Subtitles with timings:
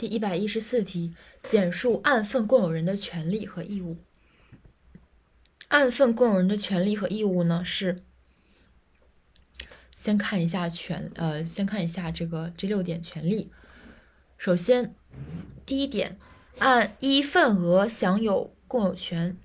[0.00, 3.98] 第一百一十四题，简述按份共有人的权利和义务。
[5.68, 8.02] 按份共有人的权利和义务呢是，
[9.94, 13.52] 先看一下权，呃，先看一下这个这六点权利。
[14.38, 14.94] 首先，
[15.66, 16.18] 第一点，
[16.60, 19.36] 按一份额享有共有权。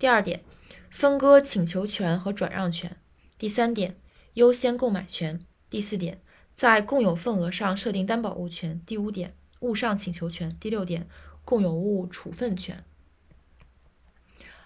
[0.00, 0.42] 第二点，
[0.90, 2.96] 分割请求权和转让权。
[3.38, 3.96] 第三点，
[4.32, 5.40] 优先购买权。
[5.70, 6.20] 第四点，
[6.56, 8.82] 在共有份额上设定担保物权。
[8.84, 9.32] 第五点，
[9.64, 10.54] 物上请求权。
[10.60, 11.08] 第六点，
[11.44, 12.84] 共有物处分权。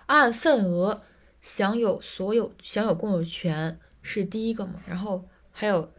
[0.06, 1.02] 按份额
[1.41, 4.83] 享有所有享有共有权是第一个嘛？
[4.87, 5.92] 然后还有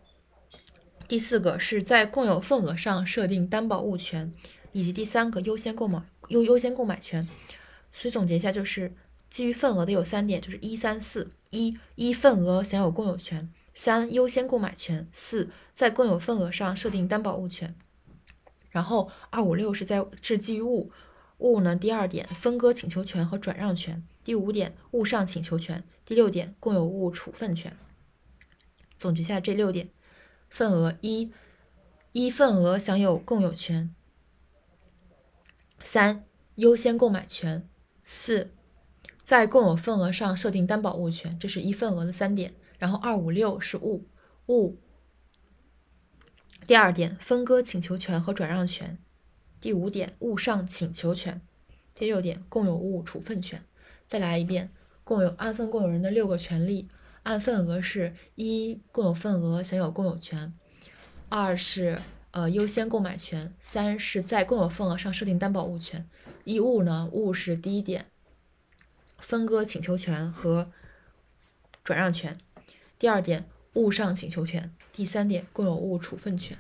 [1.08, 4.34] 第四个是在共有份额上设定担保物权，
[4.74, 7.28] 以及第三个优先购买优优先购买权。
[7.92, 8.94] 所以总结一下就是。
[9.30, 17.76] 基于份额的有三点，就是一三四：一、一份额享有共有权；三、优先购买权；四、在共有份额上设定担保物权。
[18.80, 20.90] 然后二五六是在是基于物，
[21.40, 27.76] 物呢第二点分割请求权和转让权，第五点物上请求权，第六点共有物处分权。
[28.98, 29.90] 总结下这六点：
[30.50, 31.30] 份额一、
[32.14, 33.94] 一份额享有共有权；
[35.82, 36.24] 三、
[36.56, 37.64] 优先购买权；
[38.02, 38.52] 四。
[39.26, 42.54] 在共有份额上设定担保物权，这是一份额的三点。
[42.78, 44.08] 然后二五六是物
[44.48, 44.78] 物。
[46.68, 48.98] 第二点分割请求权和转让权。
[49.60, 51.42] 第五点物上请求权。
[51.96, 53.64] 第六点共有物处分权。
[54.08, 54.72] 再来一遍，
[55.04, 56.88] 共有按份共有人的六个权利。
[57.24, 60.54] 按份额是一共有份额享有共有权，
[61.28, 62.02] 二是
[62.32, 66.08] 呃优先购买权，三是在共有份额上设定担保物权。
[66.46, 68.06] 一物呢物是第一点。
[69.18, 70.72] 分割请求权和
[71.84, 72.38] 转让权，
[72.98, 76.58] 第二点物上请求权，第三点共有物处分权。